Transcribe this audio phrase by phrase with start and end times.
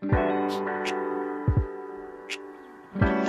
[0.00, 0.08] 大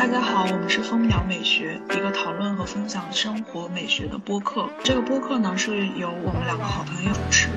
[0.08, 4.70] 家好，我们是蜂鸟美学，一个讨论和分享生活美学的播客。
[4.82, 7.50] 这个播客呢是由我们两个好朋友主持。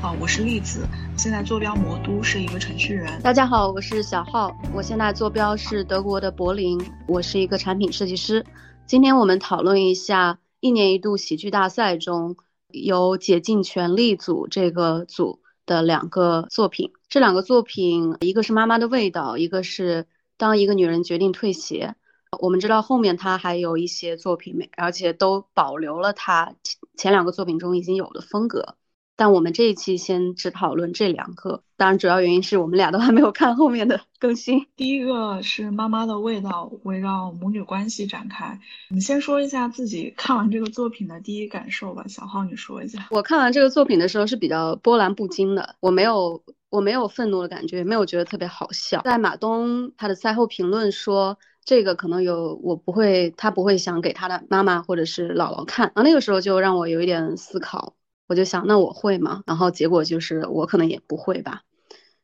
[0.00, 0.86] 啊，我是栗子，
[1.18, 3.20] 现在坐标魔都，是一个程序员。
[3.22, 8.46] 大家好，我是小浩，我现在坐标是德国的柏林，我是一个产品设计师。
[8.86, 12.36] 今天我们讨论一下一年一度喜剧大赛中
[12.68, 16.92] 由竭尽全力组这个组的两个作品。
[17.10, 20.06] 这两个作品，一个是妈妈的味道，一个是
[20.36, 21.96] 当一个女人决定退鞋。
[22.40, 26.54] 我们知道后面她还有一些作品没，而且都保留了他
[26.96, 28.76] 前两个作品中已经有的风格。
[29.16, 34.64] 但我们这一期先只讨论这两个，当然主要原因是我们俩都还没有看后面的更新。
[34.76, 38.58] 第一个是《妈妈的味道》，围绕母女关系展开。
[38.88, 43.08] 你先说一下自己看完这个作品的第一感受吧，小浩，你说一下。
[43.10, 49.02] 我看完这个作品的时候是比较波澜不惊的，我没有我没有愤怒的感觉，没有觉得特别好笑。
[49.02, 57.94] 在马东他的赛后评论说，这个可能有我不会，他不会想给他的妈妈或者是姥姥看，然后那个时候就让我有一点思考。
[58.28, 59.42] 我就想，那我会吗？
[59.44, 61.62] 然后结果就是我可能也不会吧。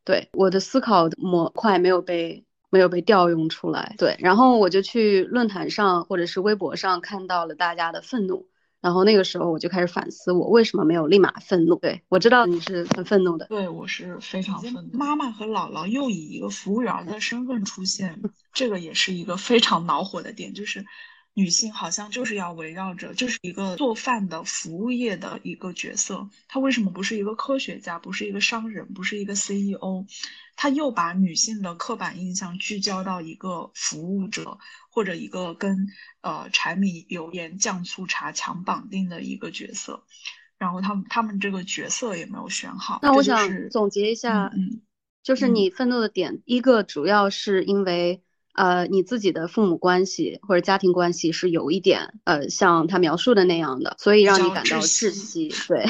[0.05, 3.97] 对，我的思考模块没有被没有被调用出来。
[3.99, 8.47] 对，然后我就去论坛上或者是微博上看到了大家的愤怒，
[8.87, 11.75] 然后那个时候我就开始反思，我为什么没有立马愤怒？
[11.75, 14.97] 对我知道你是很愤怒的，对我是非常愤怒。
[14.97, 20.85] 妈妈和姥姥又以一个服务员的身份出现，这个也是一个非常恼火的点，就是。
[21.39, 26.27] 女性好像就是要围绕着，就是一个做饭的服务业的一个角色。
[26.49, 30.07] 她为什么不是一个科学家，不是一个商人，不是一个 CEO？
[30.57, 34.57] 她又把女性的刻板印象聚焦到一个服务者，
[34.89, 35.89] 或者一个跟
[36.23, 40.05] 呃柴米油盐酱醋茶强绑定的一个角色。
[40.57, 43.01] 然后他们他们这个角色也没有选好。
[43.03, 44.81] 那我想总结一下，嗯，
[45.23, 48.23] 就是你愤怒的点，一个主要是因为。
[48.57, 55.55] 呃，你自己的父母关系或者家庭关系是有一点，呃，像他描述的那样的，所以让你感到窒息。
[55.69, 55.87] 对，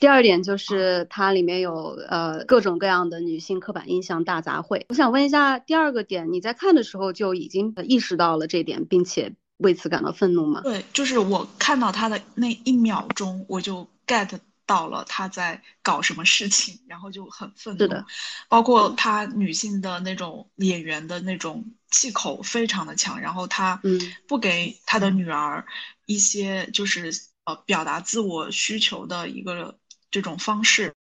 [0.00, 4.82] 第二点就是它里面有呃各种各样的女性刻板印象大杂烩。
[4.88, 10.60] 我想问一下，第二个点，你在看的时候就已经意识到了这点，并且为此感到愤怒吗？
[10.62, 14.28] 对，就是我看到他的那一秒钟，我就 get。
[14.68, 17.88] 到了他在搞什么事情，然后就很愤怒。
[17.88, 18.04] 的，
[18.50, 23.80] 包括他女性的那种演员的那种气口非常的强，然后他
[24.26, 25.66] 不给他的女儿
[26.04, 27.10] 一些就是
[27.44, 29.78] 呃表达自我需求的一个
[30.10, 30.94] 这种方式，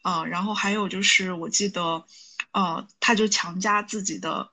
[0.00, 2.06] 啊，然后还有就是我记得，
[2.52, 4.50] 呃，他就强加自己的。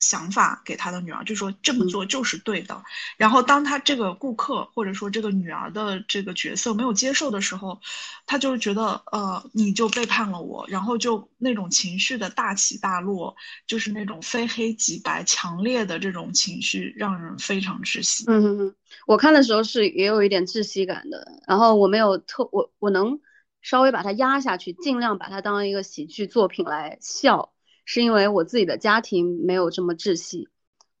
[0.00, 2.82] 想法给他的女儿，就说这么做就是对的。
[3.16, 7.78] 然后当他这个顾客或者说这个女儿的这个角色没有接受的时候，
[8.26, 18.24] 他就觉得呃你就背叛了我，然后就那种情绪的大起大落，就是那种非黑即白、强烈的这种情绪，让人非常窒息。
[18.26, 18.74] 嗯嗯嗯，
[19.06, 21.40] 我看的时候是也有一点窒息感的。
[21.46, 23.20] 然后我没有特我我能
[23.60, 27.52] 稍微把它压下去，尽量把它当一个喜剧作品来笑。
[27.92, 30.48] 是因为我自己的家庭没有这么窒息，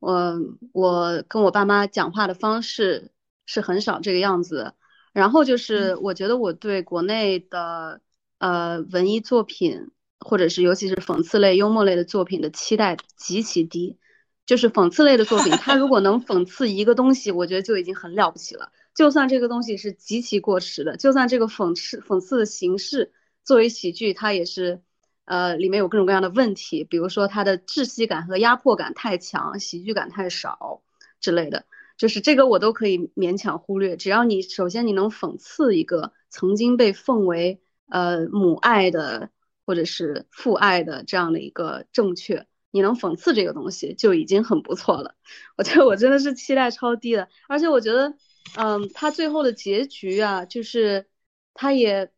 [0.00, 0.34] 我
[0.72, 3.12] 我跟我爸妈讲话的方式
[3.46, 4.74] 是很少这个样子，
[5.12, 8.00] 然后就是我觉得我对国内的
[8.38, 13.96] 呃文艺作品，或者是尤其是讽刺类、幽默类的作品的期待极其低，
[14.44, 23.12] 就是讽刺类的作品，它如果能讽刺一个东西，我觉得就已经很了不起了，就算这个东西是极其过时的，就算这个讽刺讽刺的形式
[23.44, 24.82] 作为喜剧，它也是。
[25.30, 30.82] 呃，里面有各种各样的问题，比如说它的窒息感和压迫感太强，喜剧感太少
[31.20, 33.96] 之类的，就是这个我都可以勉强忽略。
[33.96, 39.30] 只要你首先你能讽刺一个曾经被奉为呃母爱的
[39.64, 45.14] 或者是父爱的这样的一个正确，你能讽刺这个东西就已经很不错了。
[45.56, 48.14] 我觉得我真的是期待超低的，而且我觉得，
[48.56, 51.06] 嗯，他最后的结局啊，就是
[51.54, 52.10] 他也。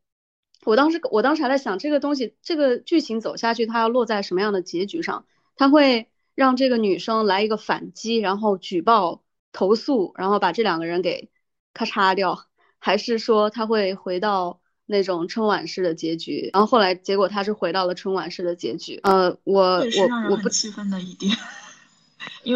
[0.65, 5.25] 我当时，我当时还在想，这个东西，这个剧情走下去，它要落在什么样的结局上？
[5.57, 9.23] 它会让这个女生来一个反击，然后举报
[9.53, 11.31] 投诉，然后把这两个人给
[11.75, 12.47] 咔嚓掉，
[12.79, 16.51] 还是说他会回到那种春晚式的结局？
[16.53, 19.01] 然后后来结果他是回到了春晚式的结局。
[19.03, 21.37] 呃，我我我不气愤的一点，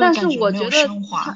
[0.01, 0.89] 但是我觉得，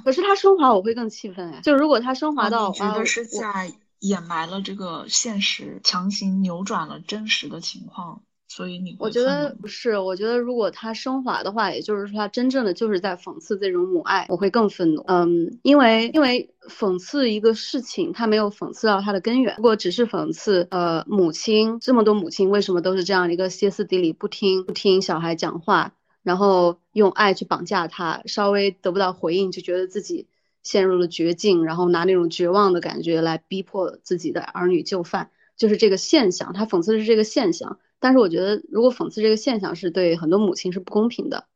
[0.05, 3.72] 可是他升华我会更气愤哎， 就如果他升华到，觉得是在。
[4.00, 15.05] 掩埋了这个现实，强行扭转了真实的情况，所以你我觉得不是，我觉得如果他升华的话，也就是说他真正的就是在讽刺这种母爱，我会更愤怒。
[15.06, 19.55] 嗯，因为因为讽刺一个事情，他没有讽刺到它的根源。
[19.58, 25.93] 如果只是讽刺，呃，母亲这么多母亲为什么都是这样一个歇斯底里，不听不听小孩讲话，
[26.23, 30.26] 然后用爱去绑架他，稍微得不到回应就觉得自己
[30.62, 36.52] 陷入了绝境，然后拿那种绝望的感觉来逼迫自己的儿女就范，就是这个现象。
[36.52, 41.46] 他讽刺的是这个现象，但是我觉得如果讽刺这个现象是对很多母亲是不公平的。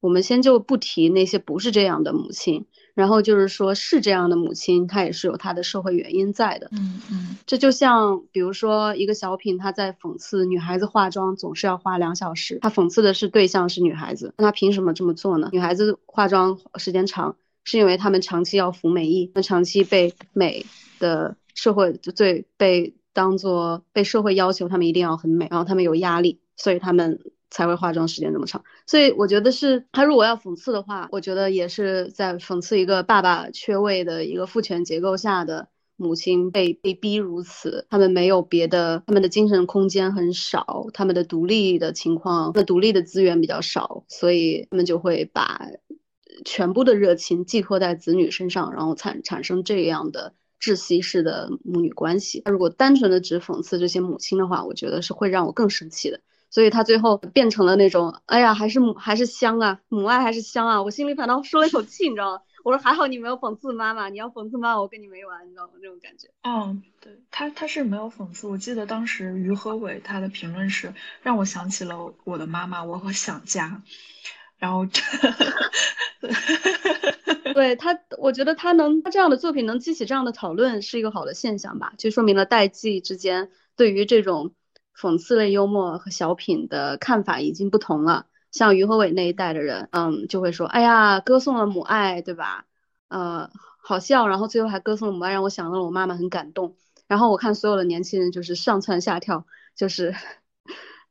[0.00, 6.68] 我们先就不提那些不是这样的母亲，然后就是说是这样的母亲，她也是有她的社会原因在的。
[6.72, 15.48] 嗯嗯，这就像比如说一个小品，他在讽刺女孩子化妆总是要花两小时，他讽刺的是对象是女孩子，那他凭什么这么做呢？
[15.52, 20.64] 女孩子化妆时间长，是因为他们长期要服美役，那长期被美
[20.98, 27.20] 的社会最被当做被社会要求，他们一定要很美，然后他们有压力，所以他们。
[27.50, 45.60] 才会化妆时间这么长，所以我觉得是他如果要讽刺的话，我觉得也是在讽刺一个爸爸缺位的一个父权结构下的母亲被被逼如此，他们没有别的，他们的精神空间很少，他们的独立的情况，那独立的资源比较少，所以他们就会把
[46.44, 52.42] 全部的热情寄托在子女身上，然后产产生这样的窒息式的母女关系。
[52.46, 56.20] 如果单纯的只讽刺这些母亲的话，我觉得是会让我更生气的。
[56.50, 62.42] 所以他最后变成了那种，哎呀，还是母还是香啊，母爱还是香啊，我心里反倒舒了一口气，你知道吗？
[62.62, 65.72] 我说还好你没有讽刺妈妈，你要讽刺妈妈，我跟你没完，你知道吗？
[65.82, 66.28] 这种感觉。
[66.42, 73.82] 嗯，对他他是没有讽刺，我记得当时于和伟他的评论是让我想起了我的妈妈，我和想家，
[74.64, 75.02] 然后这，
[77.52, 84.54] 对他，我觉得他能他这样的作品能激起这样的讨论是一个好的现象吧，就说明了代际之间对于这种。
[84.96, 88.26] 讽刺类幽默和小品的看法已经不同了。
[88.52, 92.64] 像于和伟那一代的人，嗯，就会说：“哎呀，歌颂了母爱，对吧？
[93.08, 93.50] 呃，
[93.82, 96.76] 好笑。”然后最后还歌颂了母爱，让我想到了我妈妈，很感动。
[97.08, 99.44] 然后我看所有的年轻人就是上蹿下跳，
[99.74, 100.14] 就是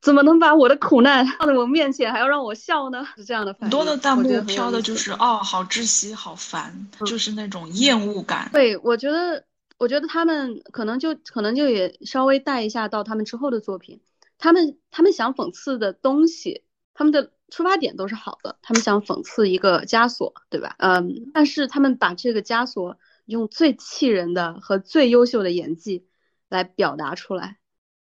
[0.04, 3.08] 怎么能把我的苦难放在我面前，还要让我笑呢？
[3.16, 3.56] 是这样的。
[3.60, 8.50] 很多的弹幕飘的就是哦，好窒息，好烦，就是那种厌恶感。
[8.52, 9.46] 对，我觉得。
[9.80, 14.00] 我觉得他们可能就可能就也稍微带一下到他们之后的作品，
[14.38, 16.64] 他们他们想讽刺的东西，
[16.94, 20.76] 他们的出发点都是好的，他们想讽刺一个枷锁，对吧？
[20.78, 26.08] 嗯，但是他们把这个枷锁用最气人的和最优秀的演技
[26.48, 27.58] 来表达出来，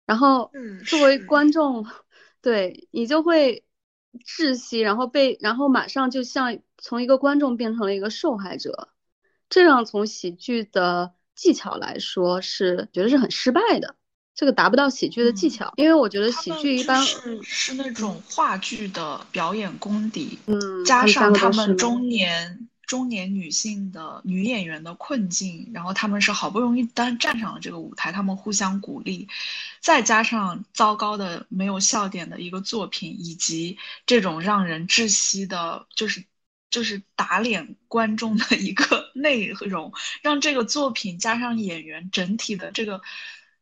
[0.07, 0.51] 然后
[0.87, 1.87] 作为观众，
[2.41, 3.65] 对你就会
[4.25, 8.89] 窒息，然后被然后马上就像从一个观众变成了一个受害者，
[9.51, 11.13] 这样从喜剧的。
[11.37, 13.95] 技巧来说是觉得是很失败的，
[14.35, 29.29] 这个达不到喜剧的技巧，因为我觉得喜剧一般是是那种话剧的表演功底，嗯，加上他们中年中年女性的女演员的困境，然后他们是好不容易单站上了这个舞台，他们互相鼓励，
[29.81, 36.25] 再加上糟糕的没有笑点的一个作品，以及这种让人窒息的，就是。
[36.69, 43.01] 就是打脸观众的一个 内容，让这个作品加上演员整体的这个，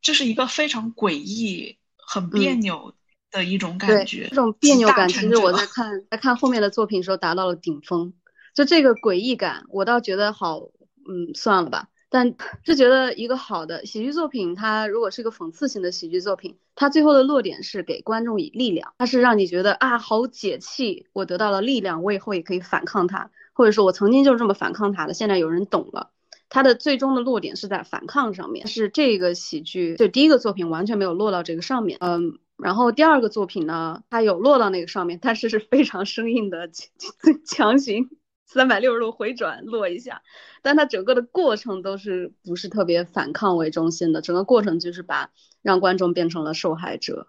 [0.01, 2.95] 就是一个非常诡异、很别扭
[3.31, 4.27] 的一种感觉。
[4.31, 8.15] 这种别扭感，其实我在看在看后面的作品时候达到了顶峰。
[8.55, 10.61] 就这个诡异感，我倒觉得好，
[11.07, 11.89] 嗯，算了吧。
[12.09, 26.11] 但 就觉得一个好的喜剧作品，它如果是一个讽刺性的喜剧作品，它最后的落点是给观众以力量，它是让你觉得啊好解气，我得到了力量，我以后也可以反抗它，或者说我曾经就是这么反抗它的，现在有人懂了。
[26.49, 36.71] 它的最终的落点是在反抗上面，是这个喜剧就第一个作品完全没有落到这个上面，嗯，然后第二个作品呢，它有落到那个上面，但是是非常生硬的
[37.45, 38.09] 强行。
[38.47, 40.23] 三百六十度回转落一下，
[40.63, 45.31] 但它整个的过程都是不是特别反抗为中心的，整个过程就是把
[45.63, 47.29] 让观众变成了受害者。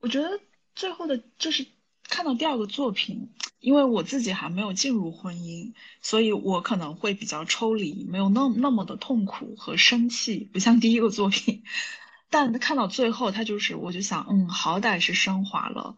[0.00, 0.40] 我觉得
[0.74, 1.66] 最后的就是
[2.08, 11.62] 看到第二个作品，因为我自己还没有进入婚姻，所以我可能会比较抽离，没有那那么的痛苦和生气，不像第一个作品。
[12.28, 15.96] 但看到最后，他就是，我就想，嗯，好歹是升华了。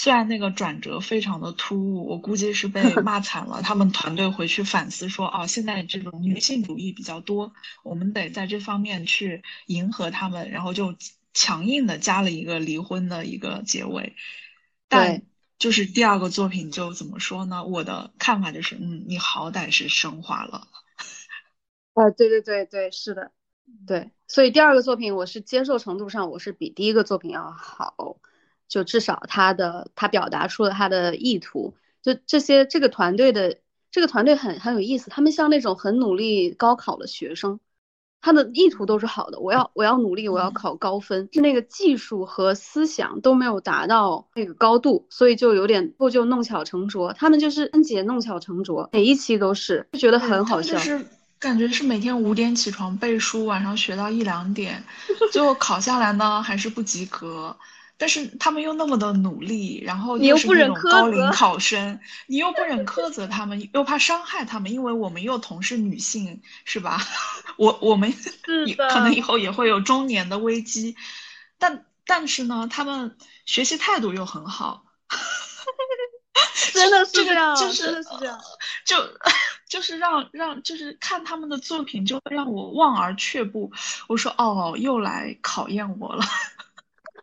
[0.00, 3.62] 虽然那个转折非常的突兀，我估计是被 骂惨了。
[3.62, 7.52] 他们团队回去反思说：“哦，现在这种女性主义比较多，
[7.82, 10.94] 我们得在这方面去迎合他们。”然后就
[11.34, 14.14] 强硬的加了一个离婚的一个结尾。
[14.86, 15.22] 但
[15.58, 17.64] 就是第二个作品就怎么说呢？
[17.64, 20.68] 我的看法就是，嗯，你好歹是升华了。
[21.94, 23.32] 啊，对对对对，是的，
[23.84, 24.12] 对。
[24.28, 28.20] 所以第二个作品，我是接受程度上，我是比第一个作品要好。
[28.68, 33.56] 就至少他的他表达出了他的意图，就这些这个团队的
[33.90, 37.58] 这个团队很很有意思，他们像那种很努力高考的学生，
[38.20, 47.12] 他的意图都是好的，我要我要努力，我要考高分，是那个技术和思想都没有达到那个高度，所以就有点不就弄巧成拙。
[47.14, 51.06] 他们就是恩姐弄巧成拙，每一期都是就觉得很好笑，就是
[51.38, 54.84] 感觉是每天五点起床背书，晚上学到一两点，
[55.32, 57.56] 最后考下来呢还是不及格。
[57.98, 67.00] 但是他们又那么的努力，然后又是那种高龄考生，你又不忍苛责他们，又怕伤害他们，因为我们又同是女性，是吧？
[67.58, 68.14] 我我们
[68.90, 70.94] 可能以后也会有中年的危机，
[71.58, 74.84] 但但是呢，他们学习态度又很好，
[76.72, 78.40] 真的是这样，就是这样，
[78.86, 78.96] 就
[79.68, 83.72] 就是让让就是看他们的作品就会让我望而却步。
[84.06, 86.24] 我说哦，又来考验我了。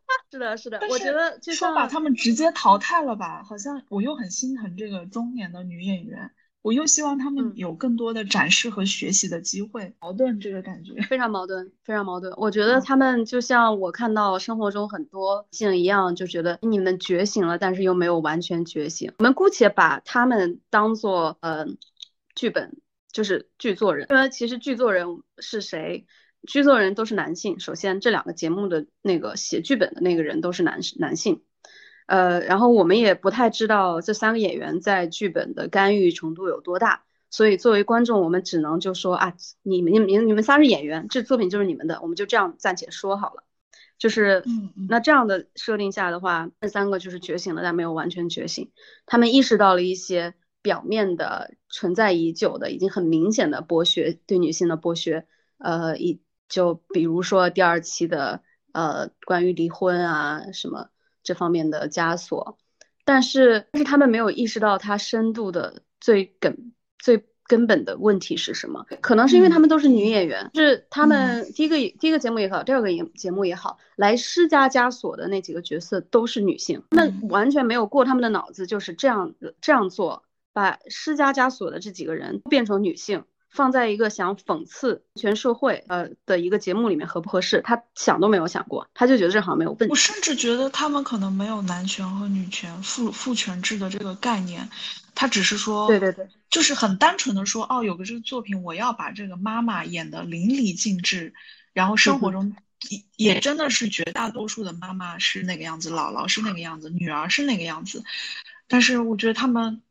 [0.32, 6.32] 是的，是的，我觉得就说把他们直接淘汰了吧，好像我又很心疼这个中年的女演员，
[6.62, 12.34] 我又希望他们有更多的展示和学习的机会，矛盾这个感觉 非常矛盾，非常矛盾。
[12.38, 19.14] 我觉得他们就像我看到生活中很多性一样，就觉得你们觉醒了，但是又没有完全觉醒。
[19.20, 21.66] 我们姑且把他们当做呃
[22.36, 22.78] 剧本，
[23.12, 25.08] 就是剧作人，因为其实剧作人
[25.38, 26.06] 是谁？
[26.46, 27.60] 剧作人都是男性。
[27.60, 31.44] 首先，这两个节目的那个写剧本的那个人都是男男性。
[32.08, 37.04] 呃，然后我们也不太知道这三个演员在剧本的干预程度有多大。
[37.32, 43.44] 所以作为观众，我们只能就说啊，你们、你们、你们仨是演员，这作品就是你们的，我们就这样暂且说好了。
[43.98, 44.44] 就是，
[44.90, 48.72] 那这样的设定下的话，这三个就是觉醒了，但没有完全觉醒。
[49.06, 55.26] 他们意识到了一些表面的、存在已久的、已经很明显的剥削，对女性的剥削。
[55.58, 60.90] 呃，以就比如说第二期的呃，关于离婚啊什么
[61.24, 62.58] 这方面的枷锁，
[63.04, 68.86] 但是但是他们没有意识到它深度的最根最根本的问题是什么？
[69.02, 80.24] 可能是因为他们都是女演员，是他们第一个第一个节目也好，第二个节节目也好，来施加枷锁的那几个角色都是女性，那完全没有过他们的脑子，就是这样这样做，
[80.54, 83.24] 把施加枷锁的这几个人变成女性。
[83.56, 87.62] 放在一个想讽刺全社会呃的一个节目里面合不合适？
[87.62, 89.86] 他想都没有想过，他就觉得这好像没有问题。
[89.90, 94.70] 我甚至觉得他们可能没有男权和女权、父父权制的这个概念，
[95.16, 101.34] 他只是说，对对对，就是很单纯的说，哦，有个这个作品，我要把这个妈妈演得淋漓尽致，
[101.72, 102.54] 然后生活中
[102.90, 108.04] 也也真的是绝大多数的妈妈是那个样子，姥姥是那个样子，女儿是那个样子，
[108.68, 109.82] 但是我觉得他们。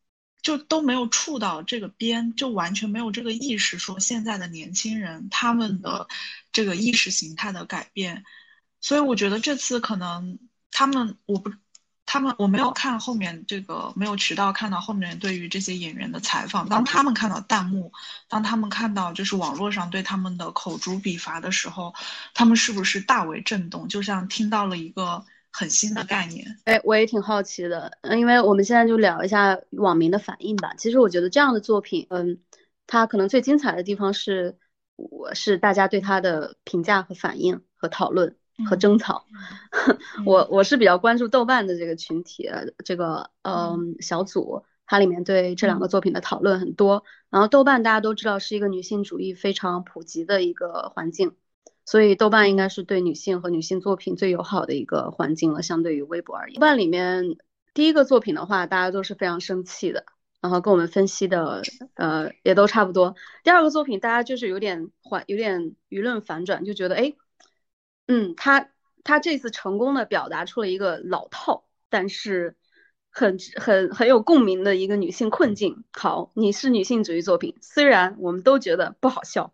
[0.44, 6.06] 就都没有触到这个边，就完全没有这个意识，说现在的年轻人他们的
[6.52, 8.24] 这个意识形态的改变，
[8.82, 10.38] 所以我觉得这次可能
[10.70, 11.50] 他们我不，
[12.04, 17.90] 他们我没有看后面这个没有渠道看到后面对于这些演员的采访，当他们看到弹幕，
[18.28, 21.94] 当他们看到就是网络上对他们的口诛笔伐的时候，
[22.34, 25.24] 他们是不是大为震动，就像听到了一个。
[25.56, 30.74] 很新的概念，哎，我也挺好奇的，嗯，因为我们现在就聊一下网民的反应吧。
[30.76, 32.40] 其实我觉得这样的作品，嗯，
[32.88, 34.58] 它可能最精彩的地方是，
[34.96, 38.34] 我是大家对它的评价和反应和讨论
[38.68, 39.26] 和争吵。
[40.26, 42.50] 我我是比较关注豆瓣的这个群体，
[42.84, 47.04] 这个嗯小组，它里面对这两个作品的讨论很多。
[47.30, 51.36] 然后豆瓣大家都知道是一个女性主义非常普及的一个环境。
[51.84, 56.54] 所以豆瓣应该是对女性和女性作品最友好的一个环境了，相对于微博而言。
[56.54, 57.36] 豆瓣里面
[57.74, 60.06] 第一个作品的话，大家都是非常生气的，
[60.40, 61.62] 然后跟我们分析的
[61.94, 63.14] 呃也都差不多。
[63.42, 67.14] 第二个作品大家就是有点缓，有点舆论反转，就觉得哎，
[68.06, 68.70] 嗯，他
[69.02, 72.56] 他这次成功的表达出了一个老套，但是
[73.10, 75.84] 很很很有共鸣的一个女性困境。
[75.92, 79.52] 好，你是女性主义作品，虽然我们都觉得不好笑，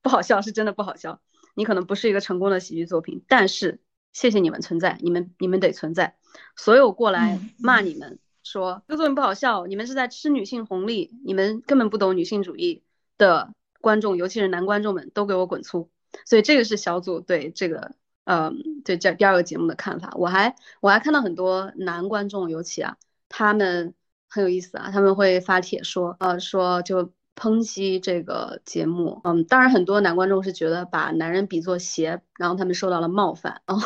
[0.00, 1.20] 不好笑是真的不好笑。
[1.60, 3.80] 你可能不是一个成功的喜剧作品，但是
[4.14, 6.16] 谢谢你们存在，你们你们得存在。
[6.56, 12.82] 所有过来骂你们说这个作品不好笑，你们是在吃女性红利，你们根本不懂女性主义
[13.18, 13.52] 的
[13.82, 15.90] 观众，尤其是男观众们都给我滚粗。
[16.24, 17.92] 所以这个是小组对这个
[18.24, 18.50] 呃
[18.82, 20.14] 对这第二个节目的看法。
[20.16, 22.96] 我还我还看到很多男观众，尤其啊，
[23.28, 23.92] 他们
[24.30, 27.12] 很有意思啊，他们会发帖说呃说就。
[27.36, 33.62] 抨击这个节目，嗯，当然很多男观众是觉得把男人比作鞋，然后他们受到了冒犯。
[33.66, 33.80] 哦，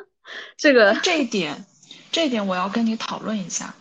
[0.58, 1.64] 这个这一点，
[2.12, 3.74] 这一点我要跟你讨论一下。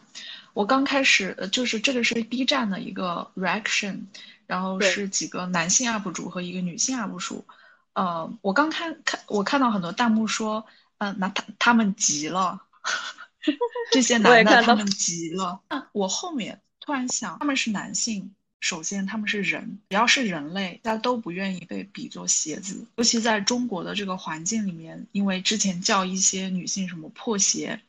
[0.54, 4.06] 我刚开始呃就是这个是 B 站的一个 reaction，
[4.48, 7.46] 然后是几个男性 UP 主和一个女性 UP 主。
[7.94, 10.66] 呃，我刚看看我看到很多弹幕说，
[11.00, 12.62] 嗯，那他他们急了，
[13.92, 15.62] 这些男的他们急了。
[15.92, 18.34] 我后面突然想，他们是男性。
[18.60, 22.86] 首先他们是人，只要是人类，大家都不愿意被比作鞋子。
[22.96, 27.80] 尤其在中国的这个环境里面，因为之前叫一些女性什么破鞋，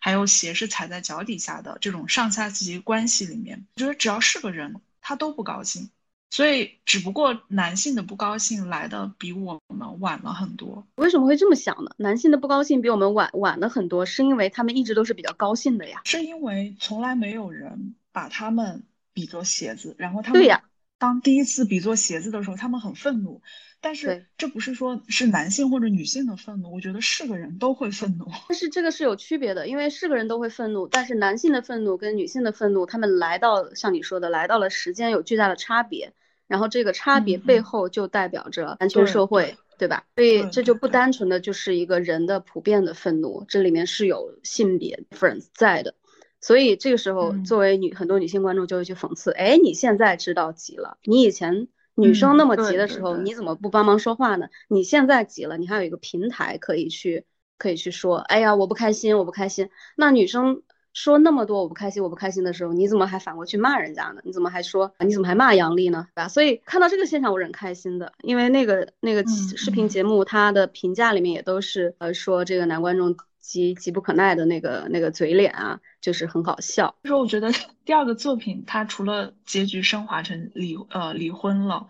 [0.00, 5.90] 还有鞋是踩在脚底下的这种上下级关系里面，我觉得只要是个人，他都不高兴。
[6.30, 10.86] 所以，只不过男性的不高兴来的比我们晚了很多。
[10.94, 11.90] 为什么会这么想呢？
[11.98, 16.00] 男性的不高兴比我们晚晚了很多，是因为他们一直都是比较高兴的呀。
[16.04, 20.62] 是因为从来没有人把他们比作鞋子，然后他们对呀，
[20.98, 23.42] 当第一次比作鞋子的时候，他们很愤怒。
[23.84, 28.26] 但是这不是说是男性或者女性的愤怒，我觉得是个人都会愤怒。
[28.48, 36.12] 但是这个是有区别的，因为是个人都会愤怒，但是男性的愤怒跟女性的愤怒，他们来到像你说的，来到了时间有巨大的差别。
[36.46, 40.04] 然后这个差别背后就代表着男权社会，对吧？
[40.14, 45.94] 所以这就不单纯的就是一个人的普遍的愤怒，这里面是有性别 difference 在的。
[46.42, 54.48] 所以这个时候，作为女很多女性观众就会去讽刺：哎，你现在知道急了，你以前女生那么急的时候，你怎么不帮忙说话呢？
[54.68, 57.24] 你现在急了，你还有一个平台可以去
[57.56, 59.70] 可以去说：哎呀，我不开心，我不开心。
[59.96, 60.62] 那女生。
[60.94, 64.20] 说那么多我不开心，我不开心的时候，你怎么还反过去骂人家呢？
[64.24, 66.06] 你怎么还说你怎么还骂杨笠呢？
[66.14, 66.28] 对吧？
[66.28, 76.94] 所以看到这个现象，我是很开心的，因为那个那个视频节目，它的评价里面也都是呃说这个男观众急急不可耐的那个那个嘴脸啊，就是很好笑。
[77.02, 77.52] 就是我觉得
[77.84, 81.88] 第二个作品，它除了结局升华成离呃离婚了。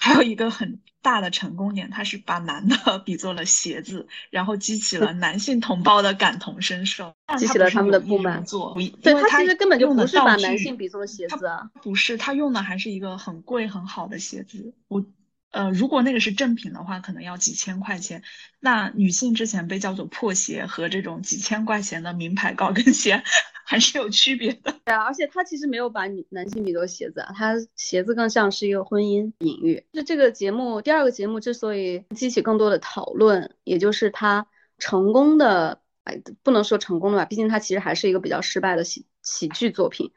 [0.00, 8.44] 还有一个很大的成功点，它是把男的 比作了鞋子，然后激起了男性同胞的感同身受，激起了他们的不满。
[8.44, 14.72] 做，对他其实根本就不是把男性比作鞋子啊，不是，他用的还是一个很贵很好的鞋子。
[14.86, 15.04] 我。
[15.50, 18.22] 呃，如果那个是正品的话，可能要几千块钱。
[18.60, 23.22] 那女性之前被叫做破鞋和这种几千块钱的名牌高跟鞋
[23.64, 24.74] 还是有区别的。
[24.84, 29.84] 对啊，而且他其实没有把女男性比作鞋子啊，他鞋子更像是一个婚姻隐喻。
[29.92, 34.46] 就这个节目，第二个节目之所以激起更多的讨论，也就是他
[34.78, 40.12] 成功的，哎，不能说成功的吧，毕竟他其实还是一个比较失败的喜喜剧作品。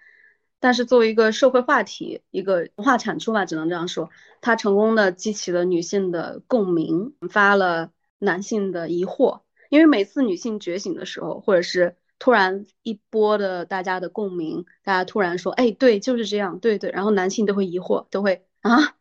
[0.62, 9.42] 但是作为一个社会话题，一个文化产出吧，只能这样说，它成功的激起了女性的共鸣，引发了男性的疑惑。
[9.70, 18.96] 因为每次女性觉醒的时候，或者是突然一波的大家的共鸣，大家突然说，哎，对，就是这样，对对，然后男性都会疑惑，都会啊，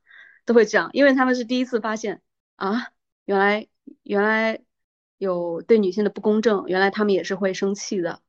[0.47, 2.23] 都会这样，因为他们是第一次发现
[2.57, 2.93] 啊，
[3.27, 3.69] 原来
[4.03, 4.63] 原来
[5.19, 8.21] 有对女性的不公正，原来他们也是会生气的，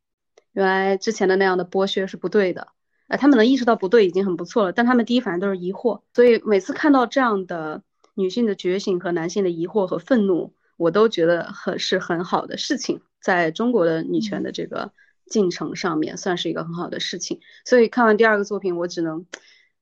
[0.51, 2.73] 原来之前的那样的剥削是不对的。
[3.11, 14.93] 呃，他们能意识到不对已经很不错了，但他们第一反应都是疑惑，所以每次看到这样的女性的觉醒和男性的疑惑和愤怒，我都觉得很是很好的事情，在中国的女权的这个
[15.25, 17.41] 进程上面算是一个很好的事情。
[17.65, 19.25] 所以看完第二个作品，我只能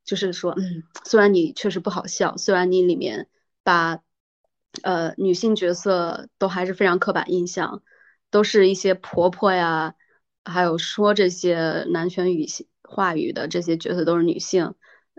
[0.04, 3.28] 就是说，嗯，虽然你确实不好笑，虽然你里面
[3.64, 4.00] 把
[4.82, 7.84] 呃女性角色都还是非常刻板印象，
[8.32, 9.94] 都是一些婆婆呀，
[10.44, 12.66] 还有说这些男权语性。
[12.90, 14.74] 话语的这些角色都是女性，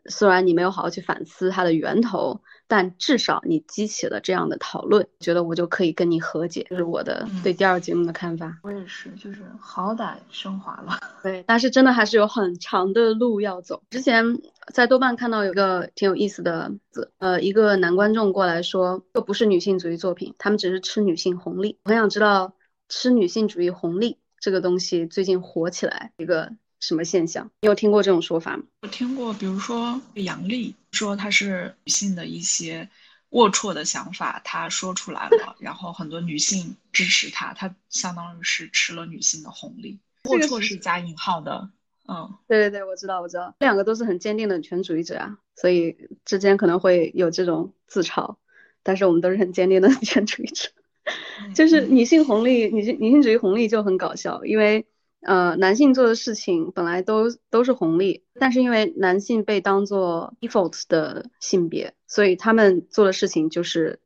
[0.06, 8.58] 虽然你没有好好去反思它的源头，但至少你激起了这样的讨论，觉得我就可以跟你和解，这是我的对第二个节目的看法。
[8.62, 10.98] 我也是，就是好歹升华了。
[11.22, 13.82] 对，但是真的还是有很长的路要走。
[13.90, 14.24] 之前
[14.72, 21.78] 在豆瓣看到有个挺有意思的字，呃，一个男观众过来说，这不是女性主义作品，他们只是吃女性红利。
[21.84, 22.54] 我很想知道，
[22.88, 26.52] 吃女性主义红利这个东西最近火起来一个。
[26.80, 27.50] 什么现象？
[27.60, 28.64] 你有听过这种说法吗？
[28.82, 32.88] 我听过，比如说杨笠说她是女性的一些
[33.30, 39.98] 龌龊的想法，她说出来了，然后很多女性支持她，她相当于是吃了女性的红利。
[40.24, 41.70] 龌龊是加引号的，
[42.08, 48.36] 嗯，对对对，我知道我知道，两个都是很坚定的女权主义者啊，所以之间可能会有这种自嘲，
[48.82, 50.70] 但是我们都是很坚定的女权主义者，
[51.54, 54.86] 就是女性红利，女性女性主义红利就很搞笑，因为。
[55.22, 64.00] 呃，男性做的事情本来都都是红利，但是因为男性被当做 default 的性别，所以他们做的事情就是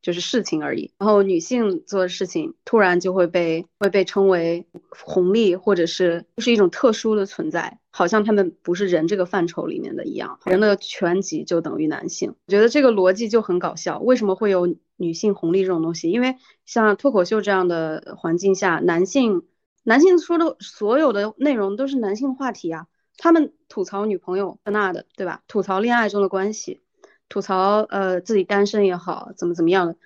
[0.00, 0.90] 就是事情而已。
[0.98, 10.38] 然后女性做的事情突然就会被会被称为红利，或者是就是一种特殊的存在，好像他们不是人这个范畴里面的一样。
[10.46, 13.98] 人的全集就等于男性，我觉得这个逻辑就很搞笑。
[14.00, 16.10] 为什么会有女性红利这种东西？
[16.10, 19.42] 因为像脱口秀这样的环境下，男性。
[19.84, 22.86] 男性说的所有的内容都是男性话题啊，
[23.18, 25.42] 他们吐槽女朋友那的，对吧？
[25.46, 26.80] 吐槽恋爱中的关系，
[27.28, 29.96] 吐槽呃自己单身也好，怎么怎么样的，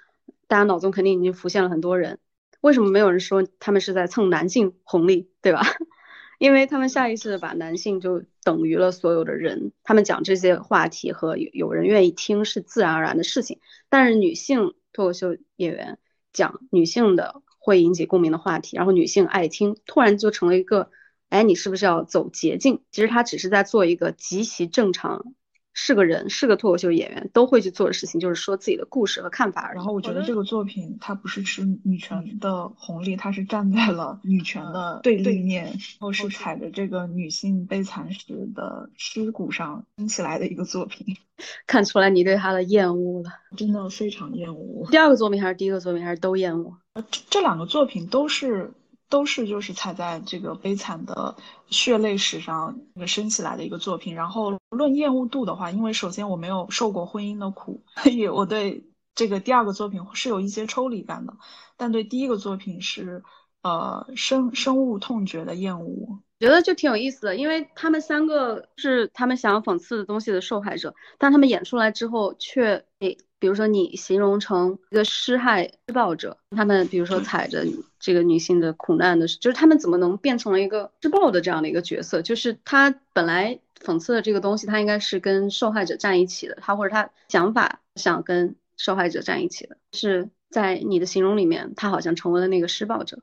[0.49, 2.19] 大家脑中肯定已经浮现了很多人。
[2.61, 5.63] 为什么没有人说他们是在蹭男性红利，对吧？
[6.39, 15.99] 因为他们下意识的把男性就等于了所有的人，他们讲这些话题和有人愿意听是自然而然的事情，但是女性脱口秀演员
[16.33, 20.91] 讲女性的会引起共鸣的话题，然后女性爱听，突然就成了一个，
[21.29, 22.81] 哎，你是不是要走捷径？
[22.91, 25.35] 其实他只是在做一个极其正常。
[25.81, 29.73] 是个人，是个脱口秀演员，都会去做的事情，就是说自己的故事和看法。
[29.73, 41.17] 然后我觉得这个作品它不是吃女权的红利，它是站在了女权的对立面，然后是踩着这个女性悲惨史的尸骨上升起来的一个作品。
[41.69, 44.89] 看出来你对他的厌恶了，真的非常厌恶。
[44.91, 46.77] 第二个作品还是第一个作品，还是都厌恶？
[47.09, 48.73] 这这两个作品都是。
[49.09, 51.35] 都是就是踩在这个悲惨的
[51.71, 54.15] 血泪史上那个升起来的一个作品。
[54.15, 61.37] 然后论厌恶度的话，因为首先我没有受过婚姻的苦，所以我对这个第二个作品是有一些抽离感的。
[61.77, 63.23] 但对第一个作品是
[63.63, 66.21] 呃深深恶痛绝的厌恶。
[66.41, 73.19] 觉得就挺有意思的，因为他们三个是他们想要讽刺的东西的受害者，但他们演出来之后却被。
[73.41, 77.65] 比如说，你形容成一个施害施暴者，他们比如说踩着
[78.01, 82.21] 这个女性的苦难的，就是他们怎么能变成了一个施暴的这样的一个角色？
[82.21, 93.21] 就是他本来讽刺的这个东西，他应该是跟受害者站一起的，他或者他想法想跟受害者站一起的，是在你的形容里面，他好像成为了那个施暴者。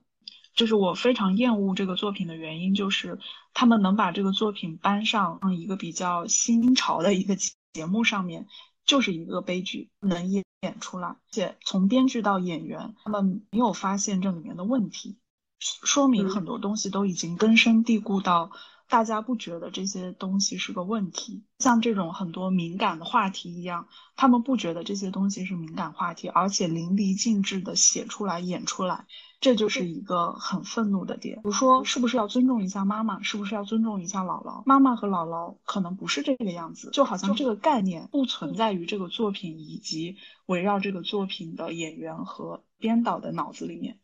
[0.56, 3.20] 就是我非常厌恶这个作品的原因，就是
[3.54, 7.36] 他们能把这个作品搬上一个比较新潮的一个
[7.72, 8.48] 节目上面。
[8.86, 15.18] 就是一个悲剧能演演出来，而且从编剧到演员，他们没有发现这里面的问题，
[15.58, 18.52] 说明很多东西都已经根深蒂固到
[18.88, 21.44] 大家不觉得这些东西是个问题。
[21.58, 29.06] 像这种很多敏感的话题一样，他们不觉得这些东西是敏感话题，而且淋漓尽致的写出来演出来。
[29.38, 31.36] 这就是一个很愤怒的点。
[31.36, 33.22] 比如说，是不是要尊重一下妈妈？
[33.22, 34.62] 是不是要尊重一下姥姥？
[34.64, 43.98] 妈妈和姥姥可能不是这个样子，就好像这个概念不存在于这个作品以及围绕这个作品的演员和编导的脑子里面。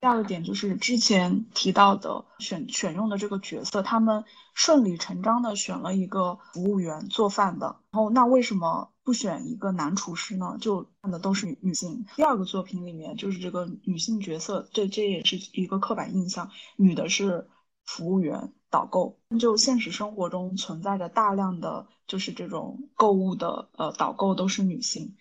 [0.00, 8.92] 第二个点就是之前提到的选选用的这个角色，他们顺理成章的选了一个服务员做饭的，然后那为什么？
[9.06, 12.04] 不选一个男厨师呢，就看的都是女性。
[12.16, 17.46] 第二个作品里面就是这个女性角色，这这也是一个刻板印象，女的是
[17.84, 19.16] 服务员、导购。
[19.38, 25.14] 就现实生活中存在着大量的就是这种购物的呃导购都是女性，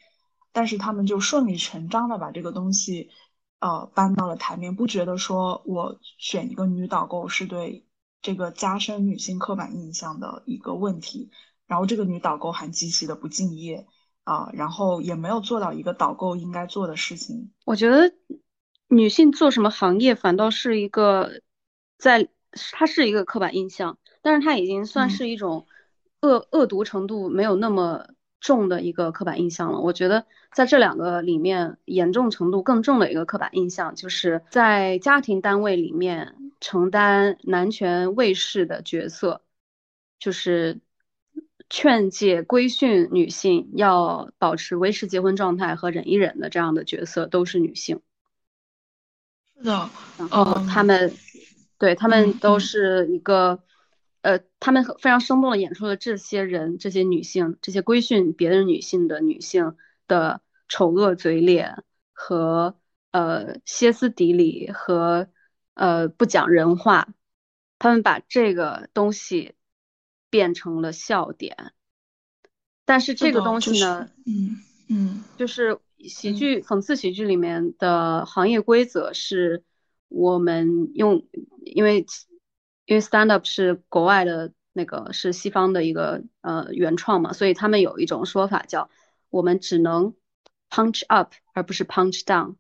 [0.52, 3.12] 但是他们就顺理成章的把这个东西
[3.60, 7.86] 呃搬到了台面，不觉得说我选一个女导购是对
[8.22, 11.32] 这个加深女性刻板印象的一个问题。
[11.68, 13.88] 然后这个女导购还极其的不敬业
[14.24, 17.52] 啊，然后也没有做到一个导购应该做的事情。
[17.66, 18.14] 我觉得
[18.88, 21.42] 女性做什么行业反倒是一个，
[21.98, 22.30] 在
[22.72, 25.66] 它是一个刻板印象，但是它已经算是一种
[26.22, 28.06] 恶恶毒程度没有那么
[28.46, 29.80] 重的一个刻板印象了。
[29.80, 39.42] 我觉得在这两个里面，严重程度更重的一个刻板印象，就是在家庭单位里面承担男权卫士的角色，
[40.20, 40.80] 就是。
[41.68, 48.02] 劝诫、规训女性要保持维持结婚状态和忍一忍的这样的角色都是女性。
[49.58, 51.12] 是的，然后他们，
[51.80, 53.64] 对他们都是一个，
[54.26, 59.76] 呃，他们非常生动的演出了这些人、这些女性、这些规训别的女性的女性
[60.08, 62.76] 的丑恶嘴脸和
[63.12, 65.28] 呃歇斯底里和
[65.76, 67.08] 呃不讲人话，
[67.80, 69.54] 他们把这个东西。
[70.32, 71.72] 变成了笑点，
[72.84, 74.58] 但是这个东西呢，嗯
[74.90, 79.64] 嗯，就是喜剧讽刺喜剧里面的行业规则是，
[80.10, 81.26] 我们用，
[81.62, 82.06] 因为
[82.86, 88.90] 因为 stand up 是国外的那个是西方的一个呃原创嘛，所以他们有一种说法叫，
[89.30, 90.16] 我们只能
[90.70, 92.56] punch up 而不是 punch down，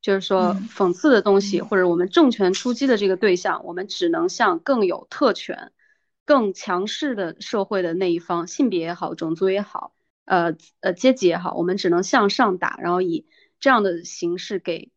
[0.00, 5.72] 就是说讽刺的东西或者我们重拳出击的这个对象，我们只能向更有特权。
[6.24, 9.92] 更强势的社会的那一方，性别也好，种族也好，
[10.24, 13.26] 呃呃阶级也好，我们只能向上打，然后以
[13.58, 14.92] 这样的形式给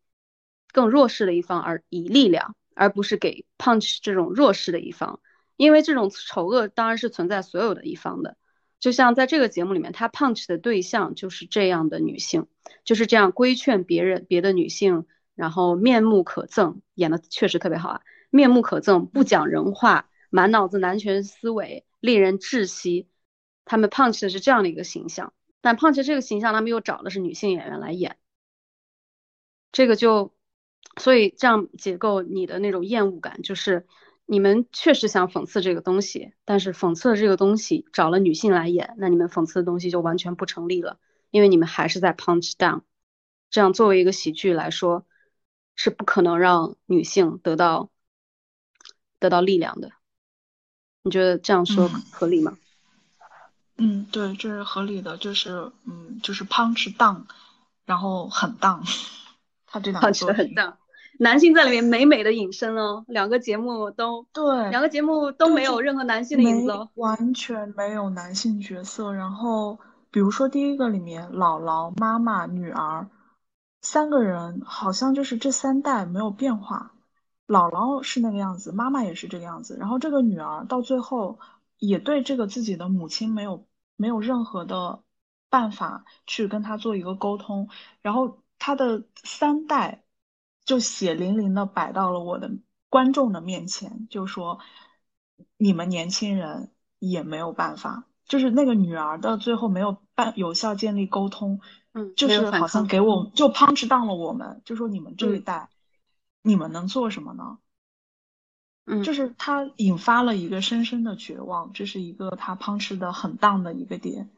[0.70, 5.20] 更弱势的一方，而以力量，而不是给 punch 这种弱势的一方，
[5.56, 8.36] 因为这种丑恶当然是存在所有的一方的。
[8.78, 12.46] 就像在这个节目里面，他 punch 的对象就是这样的女性，
[12.84, 20.08] 就是这样规劝别人别的女性，然后面目可憎，演的确实特别好啊，面目可憎，不讲人话。
[20.28, 23.08] 满脑子男权思维，令人窒息。
[23.64, 28.16] 他们 punch 的是这样的一个形象，但 punch 这个形象，他们又找的是女性演员来演。
[29.72, 30.34] 这个就，
[31.00, 33.86] 所以这样解构你的那种厌恶感，就是
[34.24, 40.98] 你们确实想讽刺这个东西，但是讽刺的这个东西找了女性来演，那你们讽刺的东西就完全不成立了，
[41.30, 42.82] 因为你们还是在 punch down。
[43.50, 45.06] 这样作为一个喜剧来说，
[45.74, 47.90] 是不可能让女性得到
[49.18, 49.92] 得到力量的。
[51.02, 52.56] 你觉得这样说合理吗？
[53.78, 57.24] 嗯，对，这是合理的，就是嗯，就是 punch down，
[57.84, 58.82] 然后很 down，
[59.66, 60.74] 他这两个 punch 的很 down。
[61.18, 69.14] 男性在里面美美的隐身哦，两个节目都对，两个节目都没有任何男性的影子哦，完全没有男性角色。
[69.14, 69.78] 然后
[70.10, 73.08] 比如说第一个里面，姥姥、妈妈、女儿
[73.80, 76.92] 三个人，好像就是这三代没有变化。
[77.46, 79.78] 姥姥是那个样子，妈妈也是这个样子。
[79.80, 81.38] 然后这个女儿到最后
[81.78, 85.00] 也对这个自己的母亲没有没有任何的
[85.48, 87.70] 办法去跟她做一个沟通。
[88.02, 90.02] 然后她的三代。
[90.64, 92.50] 就血淋淋的摆到了我的
[92.88, 94.58] 观众的面前，就说
[95.56, 101.60] 你们年轻人也没有办法，就是那个女儿的最后没有办有效建立沟通，
[101.92, 105.68] 嗯，就是好像给我就 punch down 了我们，就说你们这一代，
[106.42, 107.58] 你们能做什么呢？
[108.86, 114.30] 嗯，就是他引发了一个深深的绝望，这是一个他 punch 的很 down 的一个点。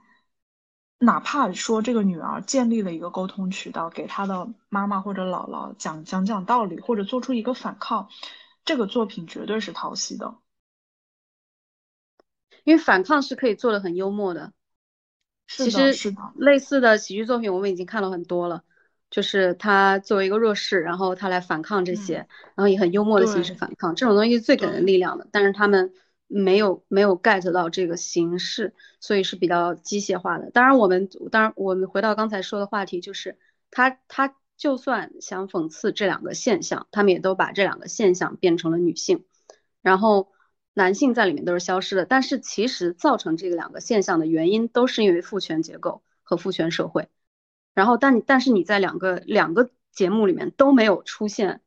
[1.01, 8.09] 哪怕说这个女儿建立了一个沟通渠道，给她的妈妈或者姥姥讲讲讲道理，或者做出一个反抗，
[8.65, 10.35] 这个作品绝对是讨喜的。
[12.65, 14.53] 因为反抗是可以做的很幽默的。
[15.47, 18.65] 其实是的，类似的喜剧作品我们已经看了很多了，
[19.09, 25.29] 就是他作为一个弱势，然后他来反抗这些，然后以很幽默的形式反抗，这种东西最给人力量的。
[25.31, 25.93] 但是他们。
[26.29, 30.51] 没有没有 get 到这个形式，所以是比较机械化的。
[30.51, 33.38] 当然，我们当然我们回到刚才说的话题，就是
[33.71, 39.25] 他他就算想讽刺这两个现象，他们也都把这两个现象变成了女性，
[39.83, 40.31] 然后
[40.75, 42.05] 男性在里面都是消失的。
[42.05, 47.09] 但是其实造成这个两个现象的原因，都是因为父权结构和父权社会。
[47.75, 51.62] 然后但但是你在两个两个节目里面都没有出现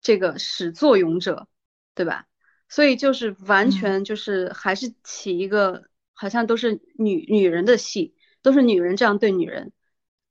[0.00, 1.48] 这个始作俑者，
[1.94, 2.28] 对吧？
[2.74, 9.70] 所以就是完全就是还是起一个好像都是女女人的戏，都是女人这样对女人，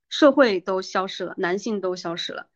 [0.10, 2.49] 社会都消失了，男性都消失了。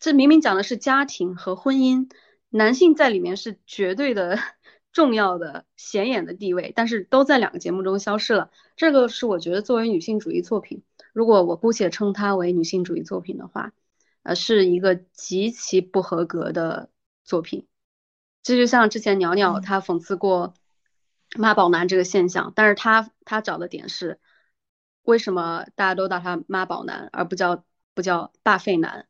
[0.00, 2.10] 这明明讲的是家庭和婚姻，
[2.50, 4.38] 男性在里面是绝对的
[4.92, 8.50] 重要的显眼的地位，但是都在两个节目中消失了。
[8.76, 10.82] 这个是我觉得作为女性主义作品，
[11.14, 13.72] 如果我姑且称它为女性主义作品的话，
[14.24, 16.90] 呃，是一个极其不合格的
[17.24, 17.66] 作品。
[18.42, 20.54] 这就像之前鸟鸟他讽刺过
[21.36, 24.18] 妈宝男这个现象，但是他他找的点是，
[25.02, 29.06] 为什么大家都叫他妈宝男，而不叫不叫爸废男？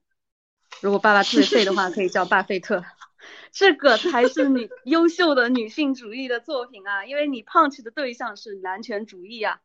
[0.82, 2.84] 如果爸爸特别废的话，可以叫 爸废特。
[3.52, 9.60] 这个才是你优秀的女性主义的作品啊，因为你 punch 的对象是男权主义啊，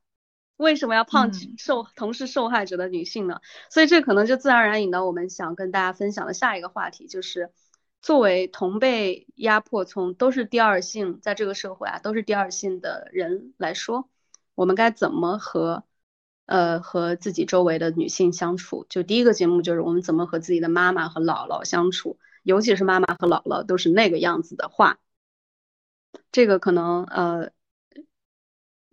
[0.57, 3.41] 为什么要 punch 受同是受害者的女性呢？
[3.69, 7.51] 所以这可能就自然而然引到我们想跟大家分享的下一个话题，就是。
[8.05, 14.07] 作为同被压迫，从都是第二性，在这个社会啊，都是第二性的人来说，
[14.53, 15.83] 我们该怎么和
[16.45, 18.85] 呃和自己周围的女性相处？
[18.89, 24.99] 就第一个节目就是我们怎么和自己的妈妈和姥姥相处，尤其是妈妈和姥姥都是那个样子的话，
[26.31, 27.49] 这个可能呃，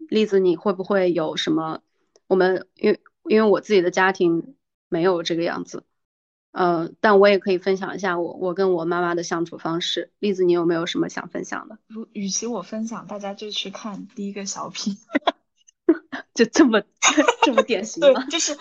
[0.09, 1.83] 栗子你会不会有什么？
[2.29, 4.57] 我们因为因为我自己的家庭
[4.89, 5.85] 没有这个样子。
[6.53, 10.11] 呃，但我也可以分享一下我我跟我妈妈的相处方式。
[10.19, 11.79] 栗子，你有没有什么想分享的？
[11.89, 14.97] 如与其我分享，大家就去看第一个小品，
[16.35, 16.83] 就这么
[17.43, 18.23] 这么典型吗？
[18.25, 18.57] 对，就是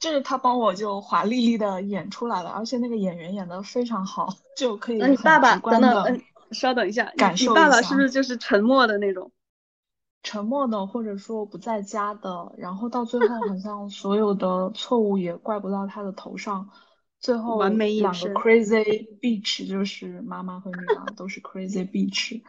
[0.00, 4.98] 就是他帮我就华丽丽的演出来了，而且那个演员演的非常好，就可以。
[4.98, 9.30] 那你爸爸等等，嗯，稍等一下，感受你爸爸是不是就是沉默的那种？
[10.24, 16.68] 沉默的，或者说不在家的，然后到最后好像所有的错误也怪不到他的头上。
[17.18, 22.42] 最后完美两个 crazy beach 就是妈妈和女儿都是 crazy beach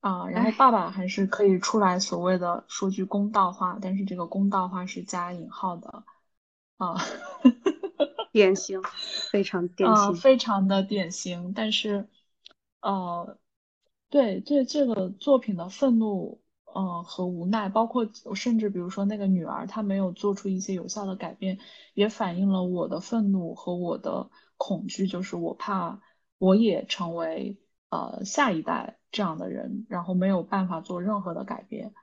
[0.00, 6.04] 啊，然后爸爸还是可以出来所谓的说句公道话，但是这个公道话是加引号的
[6.76, 6.94] 啊，
[8.32, 8.82] 典型，
[9.30, 11.52] 非常典型，非常的典型。
[11.54, 12.08] 但是
[12.80, 13.38] 呃，
[14.10, 16.40] 对对这个作品的愤怒。
[16.76, 21.58] 嗯，和无奈，包括甚至比如说那个女儿，她没有做出一些有效的改变，
[21.94, 26.02] 也反映了我的愤怒和我的恐惧，就是我怕
[26.36, 27.58] 我也成为
[27.88, 31.94] 呃下一代这样的人，然后没有办法做任何的改变。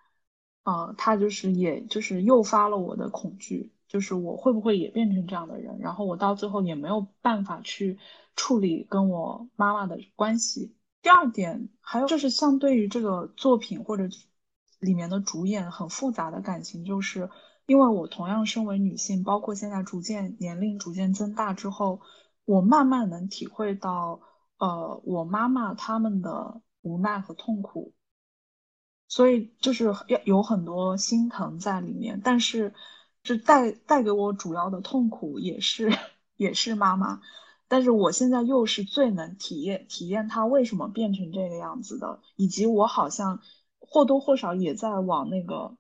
[0.63, 7.99] 啊，他就是也就是诱发了我的恐惧，就是我会不会也变成这样的人，然后我到最后也没有办法去
[8.35, 14.07] 处理跟我妈妈的关系，第二点，还有就是相对于这个作品或者
[14.83, 17.29] 里面的主演很复杂的感情，就是
[17.65, 22.01] 因为我同样身为女性，包括现在逐渐年龄逐渐增大之后，
[22.45, 24.19] 我慢慢能体会到，
[24.57, 27.93] 呃，我妈妈他们的无奈和痛苦，
[29.07, 32.73] 所以就是要有很多心疼在里面，但是
[33.23, 35.97] 是带带给我主要的痛苦也是
[36.35, 37.21] 也是妈妈。
[37.69, 43.39] 但是我现在又是最能体验体验他为什么变成这个样子的，以及我好像
[43.87, 45.77] 或多或少也在往那个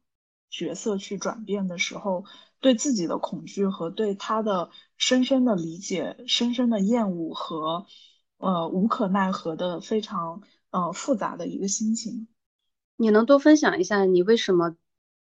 [0.49, 2.25] 角色去转变的时候，
[2.59, 7.85] 对自己的恐惧和对他的深深的理解、深深的厌恶和
[8.37, 12.27] 呃无可奈何的非常呃复杂的一个心情。
[12.97, 14.75] 你能多分享一下你为什么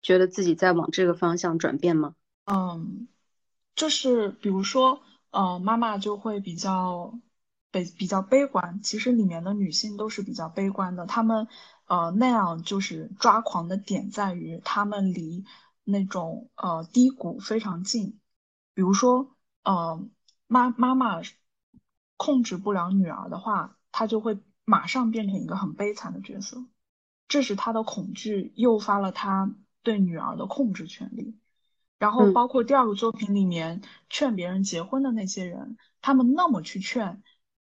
[0.02, 2.16] 觉得自己在往这个方向转变吗？
[2.46, 3.08] 嗯，
[3.76, 5.02] 就是比如说。
[5.32, 7.20] 呃，妈妈就会比较
[7.70, 8.82] 悲比较悲观。
[8.82, 11.48] 其实里面的女性都是比较悲观的，她们
[11.90, 15.44] 呃那样就是抓狂的点在于，他们离
[15.84, 18.20] 那种呃低谷非常近。
[18.74, 20.08] 比如说，呃
[20.48, 21.22] 妈妈妈
[22.16, 26.64] 控制不了女儿的话，她就会马上变成一个很悲惨的角色。
[27.28, 29.52] 这是她的恐惧诱发了她
[29.84, 31.38] 对女儿的控制权利。
[31.98, 37.22] 然后包括第二个作品里面劝别人结婚的那些人，他们那么去劝，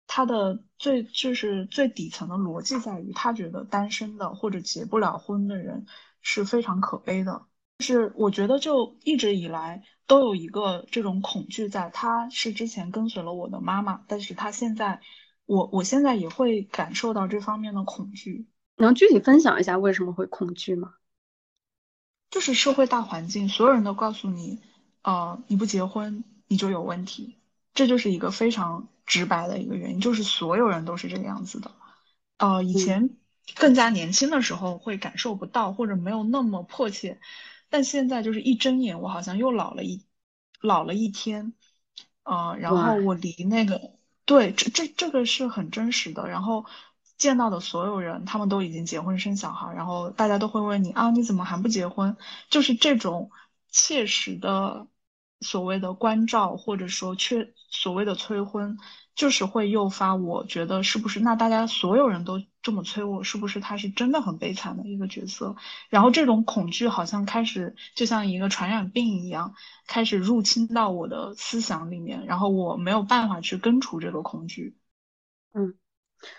[0.07, 5.85] 他的最就是最底层的逻辑在于，他觉得单身的或者结不了婚的人
[6.21, 7.45] 是非常可悲的。
[7.79, 15.01] 就是我觉得就一直以来都有一个这种恐惧在，他是之前跟随了我的妈妈，但是他现在，
[15.45, 18.47] 我我现在也会感受到这方面的恐惧。
[18.77, 20.93] 能具体分享一下为什么会恐惧吗？
[22.31, 24.59] 就是社会大环境，所有人都告诉你，
[25.03, 27.35] 呃，你不结婚你就有问题，
[27.73, 31.71] 这就是一个非常直白的一个原因，就是所有人都是这个样子的。
[32.37, 33.09] 呃，以前
[33.55, 37.19] 更加年轻的时候会感受不到或者没有那么迫切，
[37.69, 40.05] 但现在就是一睁眼，我好像又老了一
[40.61, 41.53] 老了一天，
[42.21, 43.93] 呃，然后我离那个
[44.25, 46.65] 对，这这这个是很真实的，然后。
[47.17, 52.15] 见到的所有人，他们都已经结婚生小孩，然后大家都会问你啊，你怎么还不结婚？
[52.51, 53.31] 就是这种
[53.71, 54.85] 切实的
[55.41, 58.77] 所谓的关照，或者说缺所谓的催婚，
[59.15, 65.55] 就是会诱发我觉得是不是那大家所有人都这么催我，是不是他是真的很悲惨的一个角色？
[65.89, 69.53] 然后这种恐惧好像开始就像一个传染病一样，
[69.87, 74.75] 开始入侵到我的思想里面，然后我没有办法去根除这个恐惧。
[75.53, 75.75] 嗯。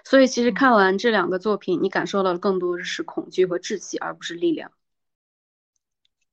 [0.05, 4.73] 所以，其实看完这两个作品，你感受到的更多的是恐惧和志气，而不是力量。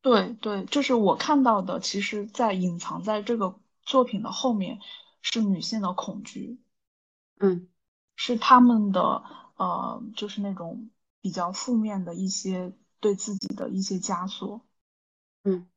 [0.06, 4.80] 对对，就是我看到的，其实，在隐藏在这个作品的后面，
[5.24, 6.60] 是女性的恐惧。
[7.40, 7.68] 嗯，
[8.16, 9.24] 是他们的
[9.56, 10.92] 呃，就是那种
[11.22, 14.64] 比较负面的一些对自己的一些枷锁。
[15.44, 15.68] 嗯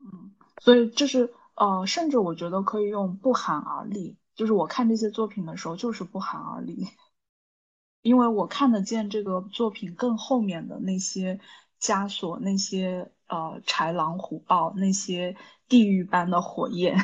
[0.00, 4.18] 嗯，所以就是呃，甚至我觉得可以用不寒而栗。
[4.34, 6.86] 就是我看这些作品的时候，就是不寒而栗，
[8.02, 11.40] 因为我看得见这个作品更后面的那些
[11.80, 15.34] 枷锁，那些呃豺狼虎豹，那些
[15.68, 16.96] 地狱般的火焰。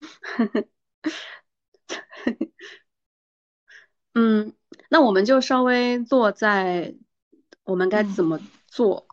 [4.14, 4.52] 嗯，
[4.88, 6.94] 那我们就稍微落在
[7.64, 9.06] 我们该怎么做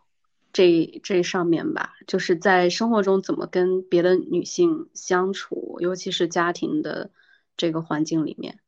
[0.52, 5.76] 这这上面吧，就是在生活中怎么跟别的女性相处。
[5.80, 7.10] 尤其是家庭的
[7.56, 8.60] 这个环境里面，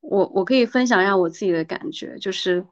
[0.00, 2.66] 我我可以分享一下我自己的感觉，就是，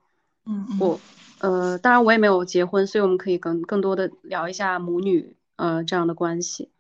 [0.47, 1.01] 嗯，我
[1.41, 6.71] 呃，当然我也没有结婚，所以我们可以更更多的聊一下母女呃这样的关系。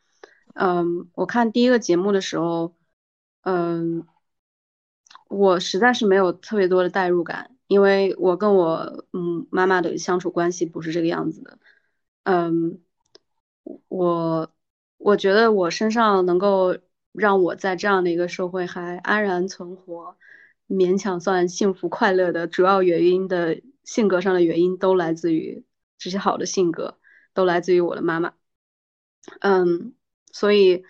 [0.55, 2.75] 嗯，我看第一个节目的时候，
[3.42, 4.07] 嗯，
[5.29, 11.59] 我实在是没有特别多的代入感，因为我跟我嗯妈妈的相处关系不是这个样子的。
[12.25, 12.81] 嗯，
[13.88, 14.51] 我。
[15.01, 16.77] 我觉得我身上能够
[17.12, 20.16] 让我在这样的一个社会还安然存活，
[20.68, 25.64] 勉强算幸福快乐的主要原因的性格上的原因，都来自于
[25.96, 26.98] 这些好的性格，
[27.33, 28.35] 都来自于我的妈妈。
[29.40, 29.94] 嗯，
[30.31, 30.85] 所以，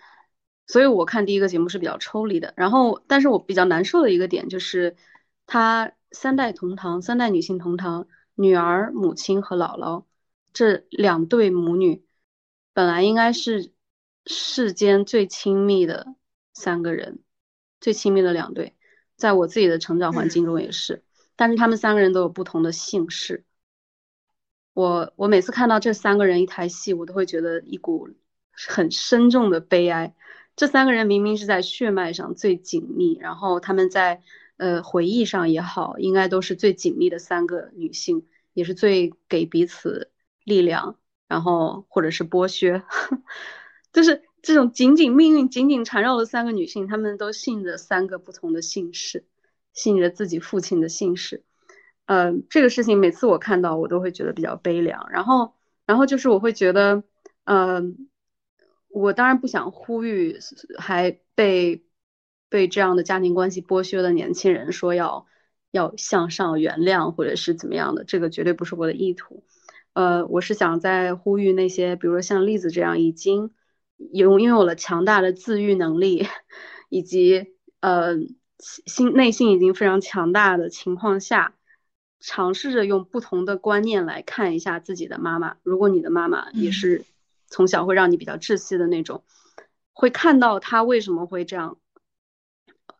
[0.67, 2.53] 所以我看第一个节目是比较抽离的。
[2.57, 4.97] 然后，但是我比较难受的一个点就是，
[5.45, 10.03] 她三代同堂，三代女性同堂，女儿、母亲和姥姥
[10.51, 12.03] 这两对母女，
[12.73, 13.71] 本来应该是。
[14.31, 16.13] 世间最亲密的
[16.53, 17.23] 三个人，
[17.81, 18.75] 最亲密的两对，
[19.15, 21.03] 在我自己的成长环境中也是。
[21.39, 23.45] 但是他们三个人都有不同的姓氏。
[24.73, 28.09] 我我每次看到这三个人一台戏，我都会觉得一股
[28.51, 30.13] 很深重的悲哀。
[30.57, 34.21] 这三个人明明是在血脉上最紧密，然后他们在
[34.57, 40.11] 呃回忆上也好，应该都是最紧密的三个女性，也是最给彼此
[40.43, 40.97] 力量，
[41.29, 42.83] 然后或者是剥削，
[43.93, 49.23] 就是这种紧紧命运紧紧缠绕的三个女性，她们都姓着三个不同的姓氏，
[49.73, 51.43] 姓着自己父亲的姓氏。
[52.05, 55.07] 呃，这个事情每次我看到，我都会觉得比较悲凉。
[55.11, 55.53] 然后，
[55.85, 57.03] 然后就是我会觉得，
[57.43, 58.09] 嗯，
[58.87, 60.39] 我当然不想呼吁
[60.77, 61.85] 还被
[62.49, 65.27] 被这样的家庭关系剥削的年轻人说要
[65.69, 69.45] 要向上原谅或者是怎么样的，这个绝对不是我的意图。
[69.93, 73.51] 呃，我是想在呼吁那些，比如说像栗子这样已经
[74.13, 76.25] 拥拥有了强大的自愈能力，
[76.89, 78.15] 以及呃
[78.59, 81.55] 心内心已经非常强大的情况下。
[82.21, 85.55] 尝试着用不同的观念来看一下自己的妈妈。
[85.63, 87.05] 如果你的妈妈也是
[87.47, 89.23] 从小会让你比较窒息的那种，
[89.93, 91.77] 会看到她为什么会这样，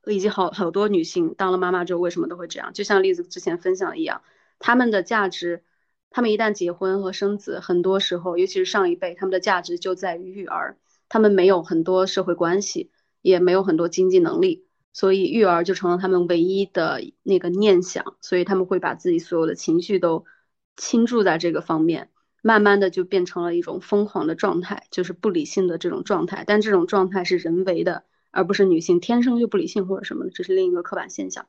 [0.06, 2.72] 以及好好多女性当了妈妈之后为什么都会这样。
[2.72, 4.22] 就像栗子之前分享一样，
[4.58, 5.66] 她们的价值，
[6.10, 10.78] 她们一旦结婚和生子，很多时候，尤其是上一辈，他们的价值就在于育儿，
[11.10, 12.90] 他们没有很多社会关系，
[13.22, 14.66] 也没有很多经济能力。
[15.00, 20.26] 所以育儿就成了他们唯一的那个念想，所以他们会把自己所有的情绪都
[20.76, 22.10] 倾注在这个方面，
[22.42, 26.44] 慢慢的就变成了一种疯狂的状态，就是不理性的这种状态。
[26.46, 31.48] 但这种状态是人为的，而不是女性天生就不理性或者什么的，这是另一个刻板现象。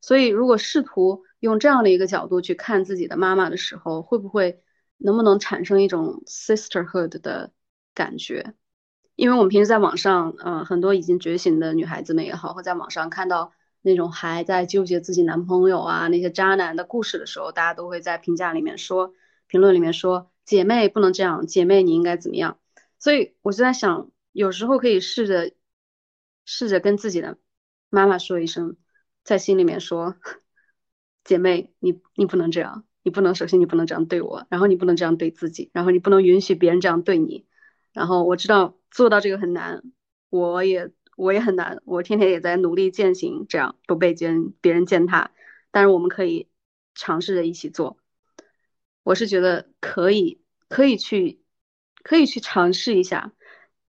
[0.00, 4.60] 所以如果试图用这样的一个角度去看自己的妈妈的时候，会不会
[4.96, 7.52] 能不能产生一种 sisterhood 的
[7.94, 8.54] 感觉？
[9.18, 13.50] 因为我们平时在网上，嗯，很多已经觉醒的女孩子们也好，或在网上看到
[13.82, 19.12] 那种还在纠结自己男朋友啊那些渣男的故事的时候，大家都会在评价里面说，
[19.48, 22.60] 评论里面说，姐妹不能这样，姐妹你应该怎么样。
[23.00, 25.50] 所以我就在想，有时候可以试着，
[26.44, 27.38] 试着跟自己的
[27.90, 28.76] 妈妈说一声，
[29.24, 30.14] 在心里面说，
[31.24, 37.47] 姐妹你你不能这样，你不能首先你不能这样对我，然后你不能这样对自己，然后你不能允许别人这样对你。
[37.98, 39.82] 然后我知道做到这个很难，
[40.30, 45.32] 我也我也很难，我天天也在努力践行，这样不被别人别人践踏。
[45.72, 46.48] 但是我们可以
[46.94, 47.98] 尝试着一起做，
[49.02, 51.42] 我是觉得可以可以去
[52.04, 53.32] 可以去尝试一下。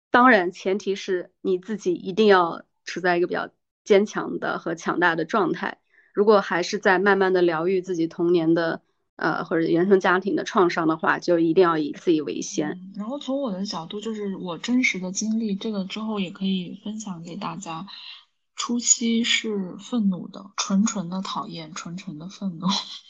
[0.09, 3.51] 当然前提是你自己一定要处在一个比较
[3.83, 5.79] 坚强的和强大的状态。
[6.11, 8.81] 如果还是在慢慢的疗愈自己童年的。
[9.21, 12.91] 呃，或者原生家庭的创伤的话，就一定要以自己为先。
[12.95, 17.85] 然后从我的角度，就是我真实的经历，这个之后也可以分享给大家。
[18.55, 22.67] 初期是愤怒的，纯纯的讨厌，纯纯的愤怒，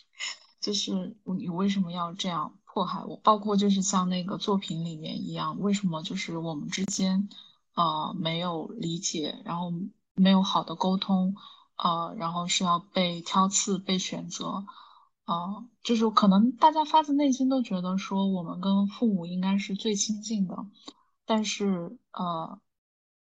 [0.62, 3.18] 就是你为什么要这样迫害我？
[3.24, 7.28] 包括就是像那个作品里面一样，为什么就是我们之间
[7.76, 9.74] 呃没有理解，然后
[10.16, 11.36] 没有好的沟通，
[11.76, 14.66] 呃，然后是要被挑刺、被选择。
[15.32, 20.58] 啊，就是可能大家发自内心都觉得说我们跟父母应该是最亲近的，
[21.26, 22.60] 但是呃，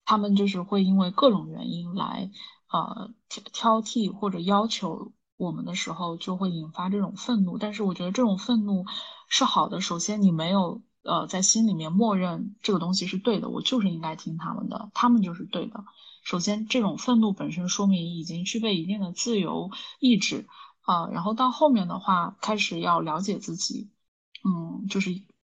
[0.04, 2.30] 他们就是会因为各种原因来
[2.70, 7.56] 呃挑挑剔或者要求我们的时候，就会引发这种愤怒。
[7.56, 8.84] 但是我觉得这种愤怒
[9.30, 9.80] 是好的。
[9.80, 15.82] 首先，你没有呃在心里面默认这个东西是对的，我就是应该听他们的，他们就是对的。
[16.24, 20.46] 首先，这种愤怒本身说明已经具备一定的自由意志。
[20.86, 23.90] 啊，然后到后面的话，开始要了解自己，
[24.44, 25.10] 嗯，就是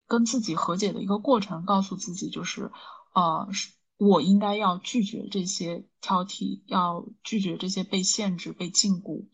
[0.08, 2.72] 跟自己和解的一个过程，告诉自己就是，
[3.14, 3.48] 呃，
[3.96, 9.28] 我应该要拒绝这些挑剔，要拒绝这些被限制、被禁锢，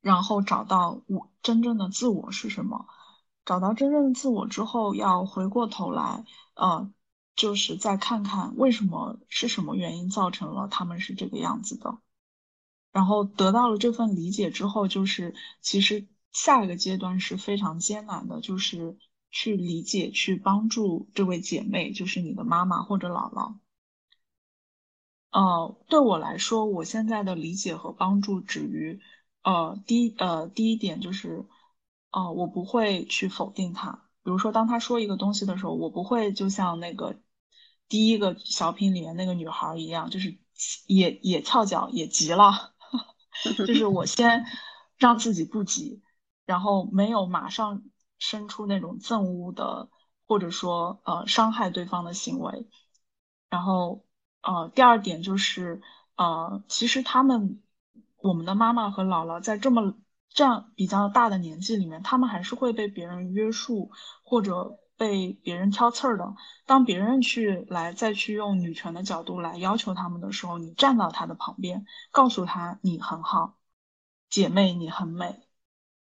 [0.00, 2.86] 然后找到我真正的自我是什么。
[3.44, 6.24] 找到真正的自我之后，要回过头来，
[6.54, 6.88] 呃，
[7.34, 11.98] 就是再看看为什么是什么原因造成了他们是这个样子的。
[12.94, 18.96] 然后得到了这份理解之后，就是其实下一个阶段是非常艰难的，就是
[19.32, 23.56] 去理解、去帮助这位姐妹，就是你的妈妈或者姥姥。
[25.32, 29.00] 呃，对我来说，我现在的理解和帮助止于，
[29.42, 31.44] 呃，第一，呃，第一点就是，
[32.12, 34.04] 呃，我不会去否定他。
[34.22, 37.20] 比如说，当他说一个东西的时候，我不会就像那个
[37.88, 40.38] 第一个小品里面那个女孩一样，就是
[40.86, 42.73] 也也翘脚也急了。
[43.52, 44.46] 就是我先
[44.96, 46.02] 让自己不急，
[46.46, 47.82] 然后没有马上
[48.18, 49.88] 生出那种憎恶的，
[50.26, 52.68] 或者说呃伤害对方的行为。
[53.50, 54.04] 然后
[54.42, 55.82] 呃第二点就是
[56.16, 57.62] 呃其实他们
[58.16, 59.94] 我们的妈妈和姥姥在这么
[60.28, 63.90] 这样比较大的年纪里面，他们还是会被别人约束
[64.22, 64.78] 或者。
[65.04, 66.34] 被别人挑刺儿的。
[66.64, 73.58] 当别人去来再去用女权的角度来要求他们的时候，你站到他的旁边，告诉他你很好，
[74.30, 75.42] 姐妹你很美。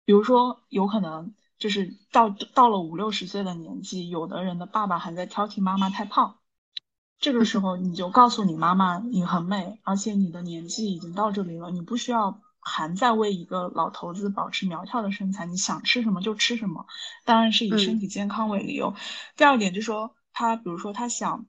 [0.06, 6.38] 比如说，有可能就是到到了五六十岁的年纪，有的人的爸爸还在挑剔妈妈太胖，
[7.18, 12.40] 这个时候你就告诉你妈妈你很美，而且你的年纪已经到这里了，你不需要。
[12.68, 16.86] 还在为一个老头子保持苗条的身材，你想吃什么就吃什么，
[17.24, 18.94] 当然是以身体健康为理由。
[19.36, 21.46] 第二点就是说，他比如说他想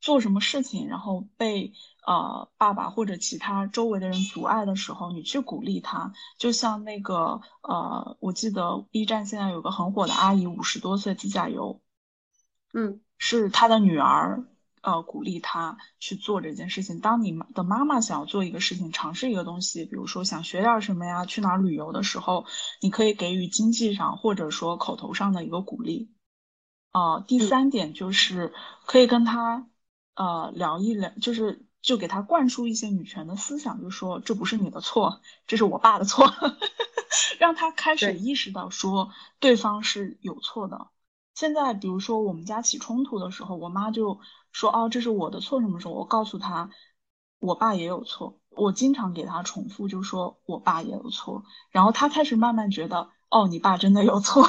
[0.00, 1.74] 做什么事情，然后被
[2.06, 6.12] 呃爸爸或者其他周围的人阻碍的时候，你去鼓励他。
[6.38, 11.82] 就像那个呃，我记得 B 站现在有个很火的阿姨，五十多岁自驾游，
[12.72, 14.44] 嗯，是他的女儿。
[14.82, 17.00] 呃，鼓励他去做这件事情。
[17.00, 22.46] 当你的妈妈想要做一个事情，尝试一个东西，比如说想学点什么呀，去哪儿旅游的时候，
[22.80, 26.10] 你可以给予经济上或者说口头上的一个鼓励。
[26.92, 28.54] 呃，第三点就是
[28.86, 29.68] 可以跟他
[30.14, 36.24] 呃聊一聊，就是就给他灌输一些女权的思想，就说这不是你的错，这是我爸的错，
[37.38, 39.10] 让他开始意识到说
[39.40, 40.88] 对方是有错的。
[41.34, 44.20] 现在，比如说我们家起冲突的时候，我妈就。
[44.52, 45.60] 说哦，这是我的错。
[45.60, 46.70] 什么时候我告诉他，
[47.38, 48.38] 我爸也有错。
[48.50, 51.44] 我经常给他重复，就说我爸也有错。
[51.70, 54.44] 然后他开始慢慢觉得，哦，你爸真的有错，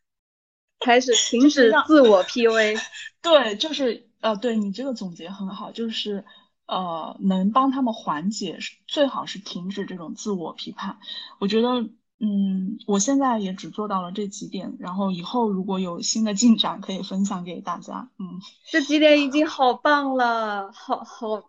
[0.80, 2.80] 开始停止自我 PUA。
[3.22, 6.24] 对，就是呃，对你这个总结很好，就是
[6.66, 10.98] 呃，能帮他们缓解，最好是停止这种自我批判。
[11.38, 11.88] 我觉得。
[12.18, 18.08] 嗯，我现在也只做到了这几点，然后以后如果有新的进展，可以分享给大家。
[18.18, 18.40] 嗯，
[18.70, 21.42] 这几点已经好棒了，好好，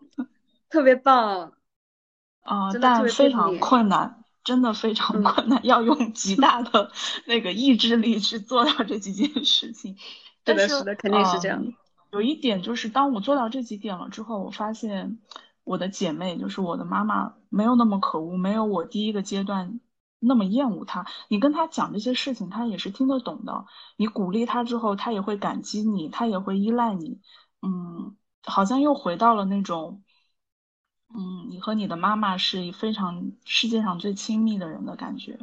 [0.68, 1.54] 特别棒
[2.44, 2.70] 啊！
[2.82, 6.90] 但非常困难，真的非常困难，要用极大的
[7.24, 9.96] 那个意志力去做到这几件事情。
[10.44, 11.72] 是的，是的，肯定是这样的。
[12.10, 15.18] 有一点就是，当我做到这几点了之后，我发现
[15.64, 19.80] 我的姐妹，就是我的妈妈，没有那么可恶，没有我第一个阶段。
[20.20, 23.66] 那么厌恶他，你跟他讲这些事情，他也是听得懂的。
[23.96, 27.20] 你鼓励他之后，他也会感激你，他也会依赖你。
[27.62, 30.02] 嗯，好像又回到了那种，
[31.14, 35.38] 嗯，你和你的妈妈是非常世界上最亲密的人的感觉。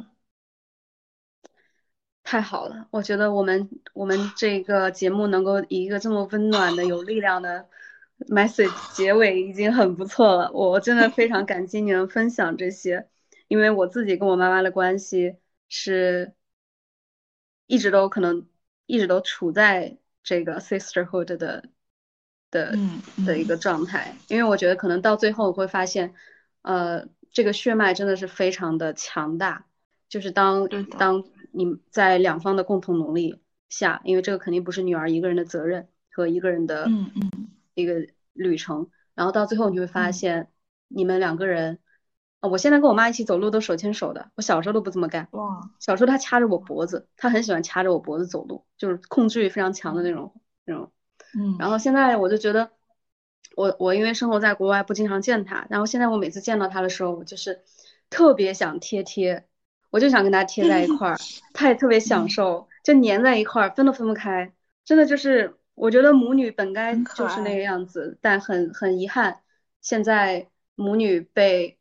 [2.22, 7.68] 太好了，我觉得我们我们这个节目能够以一个这么温暖的、有力量的
[8.28, 10.50] message 结尾，已经很不错了。
[10.52, 13.08] 我真的非常感激你能分享这些。
[13.48, 15.36] 因为我自己跟我妈妈的关系
[15.68, 16.34] 是，
[17.66, 18.48] 一直都可能
[18.86, 21.64] 一直都处在这个 sisterhood 的
[22.50, 22.76] 的
[23.24, 24.16] 的一个状态。
[24.28, 26.12] 因为我觉得可能到最后会发现，
[26.62, 29.66] 呃，这个血脉真的是非常的强大。
[30.08, 30.68] 就是当
[30.98, 36.88] 当你在两方的共同努力下，因为这个肯定不是女儿一个人的责任和一个人的
[37.74, 38.90] 一个旅程。
[39.14, 40.50] 然后到最后你会发现，
[40.88, 41.78] 你们两个人。
[42.48, 45.28] 我现在跟我妈一起走路都手牵手的，我小时候都不这么干。
[45.32, 50.32] 哇，小时候她掐着我脖子，她很喜欢掐着我脖子走路，就是控制欲非常强的那种
[50.64, 50.92] 那种。
[51.38, 52.70] 嗯，然后现在我就觉得，
[53.56, 57.62] 我我因为生活在国外不经常见她，然后现在我每次见到她的时候，我就是
[58.10, 59.44] 特别想贴贴，
[59.90, 61.16] 我就想跟她贴在一块儿，
[61.54, 64.52] 她也特别享受，就粘在一块儿，分都分不开。
[64.84, 69.40] 真的就是我觉得母女本该就是那个样子，但很很遗憾，
[69.80, 71.78] 现在母女被。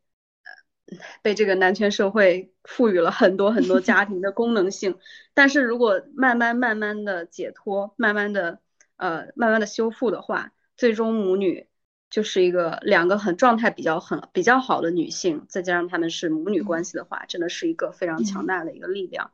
[1.22, 4.98] 被这个男权社会赋予了很多很多家庭的功能性，
[5.34, 8.60] 但是如果慢慢慢慢的解脱，慢慢的
[8.98, 11.68] 呃慢慢的修复的话，最终母女
[12.10, 19.32] 就是一个两个很状态比较很比较好的女性，再加上他们是母女关系的话，真的是一个非常强大的一个力量。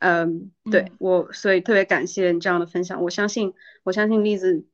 [0.00, 4.66] 嗯，对我所以特别感谢你这样的分享，我相信我相信栗子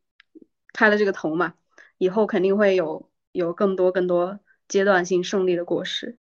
[0.72, 1.54] 开了这个头嘛，
[1.98, 4.40] 以后肯定会有有更多更多。
[4.68, 6.18] 阶段性胜利的果实。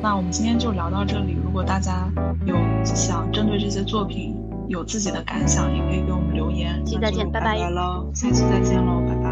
[0.00, 1.36] 那我们今天就聊到这里。
[1.44, 2.08] 如果大家
[2.46, 4.36] 有想针对这些作品
[4.68, 6.84] 有自己的感想，也可以给我们留言。
[6.84, 8.08] 期再见，拜拜喽！
[8.14, 9.27] 下期再见喽，拜拜。